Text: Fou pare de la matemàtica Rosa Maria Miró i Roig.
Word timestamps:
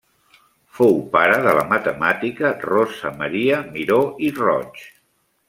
Fou 0.77 0.95
pare 1.11 1.35
de 1.47 1.53
la 1.59 1.65
matemàtica 1.73 2.51
Rosa 2.65 3.13
Maria 3.21 3.61
Miró 3.77 4.01
i 4.31 4.33
Roig. 4.41 4.83